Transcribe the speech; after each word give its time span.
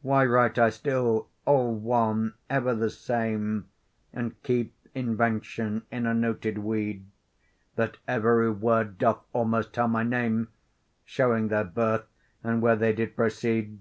Why 0.00 0.24
write 0.24 0.60
I 0.60 0.70
still 0.70 1.28
all 1.44 1.74
one, 1.74 2.34
ever 2.48 2.72
the 2.72 2.88
same, 2.88 3.66
And 4.12 4.40
keep 4.44 4.72
invention 4.94 5.82
in 5.90 6.06
a 6.06 6.14
noted 6.14 6.58
weed, 6.58 7.04
That 7.74 7.96
every 8.06 8.52
word 8.52 8.96
doth 8.96 9.24
almost 9.32 9.72
tell 9.72 9.88
my 9.88 10.04
name, 10.04 10.50
Showing 11.04 11.48
their 11.48 11.64
birth, 11.64 12.04
and 12.44 12.62
where 12.62 12.76
they 12.76 12.92
did 12.92 13.16
proceed? 13.16 13.80